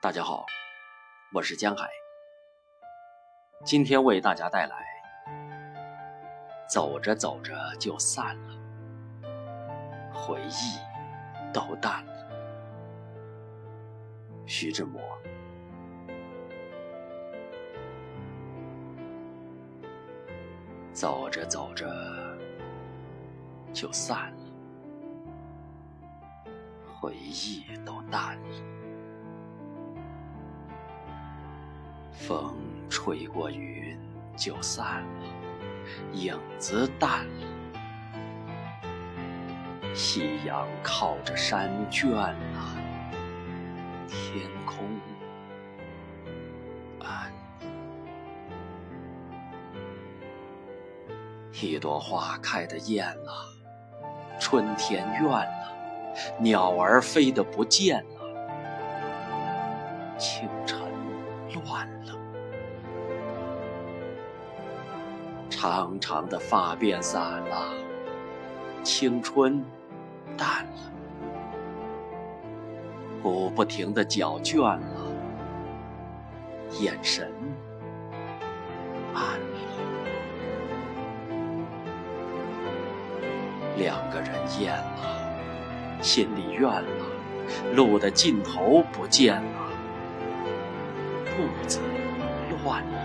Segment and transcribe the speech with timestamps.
[0.00, 0.46] 大家好，
[1.34, 1.88] 我是江海。
[3.64, 4.76] 今天为大家带来
[6.72, 8.54] 《走着走着就散了，
[10.14, 10.78] 回忆
[11.52, 12.12] 都淡了》。
[14.46, 15.00] 徐志摩。
[20.92, 22.38] 走着走着
[23.72, 24.38] 就散了，
[26.86, 28.87] 回忆都淡了。
[32.28, 32.54] 风
[32.90, 33.98] 吹过云
[34.36, 35.24] 就散了，
[36.12, 37.46] 影子淡了。
[39.94, 42.36] 夕阳靠着山倦了，
[44.06, 44.84] 天空
[47.00, 47.36] 暗了。
[51.62, 53.32] 一朵花开的艳了，
[54.38, 55.72] 春天怨了，
[56.38, 58.20] 鸟儿飞的不见了，
[60.18, 60.86] 清晨。
[61.54, 62.12] 乱了，
[65.48, 67.72] 长长的发辫散了，
[68.82, 69.64] 青春
[70.36, 70.92] 淡了，
[73.24, 74.78] 舞不停的脚倦了，
[76.80, 77.32] 眼神
[79.14, 79.58] 暗了，
[83.76, 87.06] 两个人厌了，心里怨了，
[87.74, 89.67] 路的尽头不见了。
[91.38, 91.80] 步子
[92.64, 92.98] 乱了，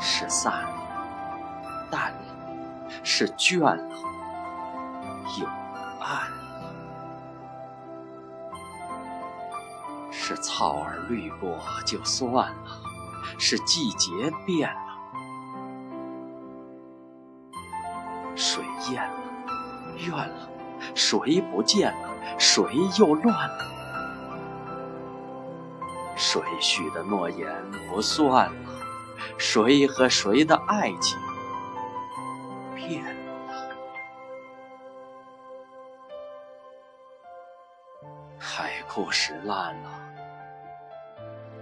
[0.00, 0.68] 是散了，
[1.90, 2.18] 淡了，
[3.02, 3.76] 是倦了，
[5.38, 5.46] 又
[6.00, 6.72] 暗了，
[10.10, 12.56] 是草儿绿过就算了，
[13.36, 14.96] 是季节变了，
[18.34, 19.16] 水淹了，
[19.98, 20.48] 怨了，
[20.94, 22.08] 谁不见了，
[22.38, 22.64] 谁
[22.98, 23.83] 又乱了。
[26.16, 27.48] 谁许的诺言
[27.88, 28.70] 不算了？
[29.38, 31.18] 谁和谁的爱情
[32.74, 33.14] 变了？
[38.38, 39.90] 海枯石烂了，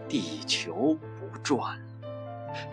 [0.09, 2.09] 地球不转了，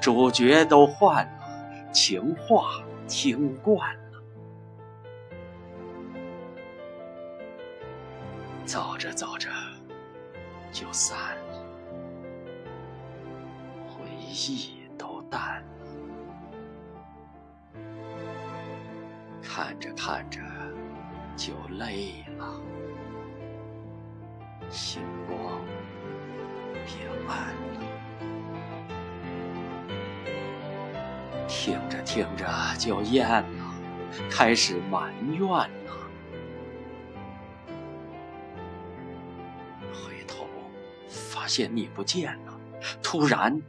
[0.02, 4.22] 主角都换了，情话听惯了，
[8.66, 9.50] 走着走着
[10.72, 11.49] 就散了。
[14.30, 15.78] 意都淡了，
[19.42, 20.40] 看着看着
[21.36, 22.62] 就累了，
[24.70, 25.60] 星光
[26.86, 27.82] 变暗了，
[31.48, 32.46] 听着听着
[32.78, 33.74] 就厌了，
[34.30, 35.70] 开始埋怨了，
[39.92, 40.46] 回头
[41.08, 42.54] 发现你不见了，
[43.02, 43.60] 突然。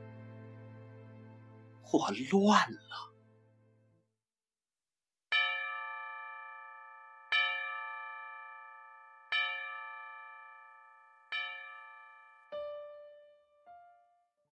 [1.92, 3.12] 我乱了。